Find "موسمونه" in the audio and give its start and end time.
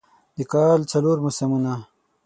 1.25-1.73